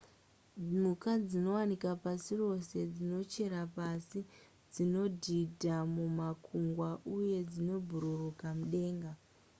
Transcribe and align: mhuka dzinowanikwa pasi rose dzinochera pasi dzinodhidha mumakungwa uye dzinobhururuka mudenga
mhuka 0.69 1.09
dzinowanikwa 1.27 1.93
pasi 2.03 2.31
rose 2.41 2.77
dzinochera 2.93 3.61
pasi 3.77 4.19
dzinodhidha 4.73 5.77
mumakungwa 5.95 6.89
uye 7.17 7.37
dzinobhururuka 7.51 8.47
mudenga 8.59 9.11